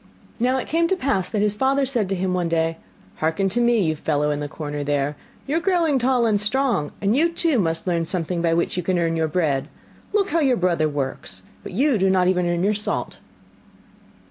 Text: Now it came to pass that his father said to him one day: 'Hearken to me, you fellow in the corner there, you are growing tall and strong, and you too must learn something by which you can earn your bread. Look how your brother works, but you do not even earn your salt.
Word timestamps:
Now 0.39 0.57
it 0.57 0.65
came 0.67 0.87
to 0.87 0.95
pass 0.95 1.29
that 1.29 1.43
his 1.43 1.53
father 1.53 1.85
said 1.85 2.09
to 2.09 2.15
him 2.15 2.33
one 2.33 2.49
day: 2.49 2.77
'Hearken 3.17 3.49
to 3.49 3.61
me, 3.61 3.83
you 3.83 3.95
fellow 3.95 4.31
in 4.31 4.39
the 4.39 4.47
corner 4.47 4.83
there, 4.83 5.15
you 5.45 5.55
are 5.57 5.59
growing 5.59 5.99
tall 5.99 6.25
and 6.25 6.39
strong, 6.41 6.91
and 7.01 7.15
you 7.15 7.31
too 7.31 7.59
must 7.59 7.85
learn 7.85 8.07
something 8.07 8.41
by 8.41 8.55
which 8.55 8.75
you 8.77 8.81
can 8.81 8.97
earn 8.97 9.15
your 9.15 9.27
bread. 9.27 9.67
Look 10.11 10.31
how 10.31 10.39
your 10.39 10.57
brother 10.57 10.89
works, 10.89 11.43
but 11.61 11.73
you 11.73 11.99
do 11.99 12.09
not 12.09 12.27
even 12.27 12.47
earn 12.47 12.63
your 12.63 12.73
salt. 12.73 13.19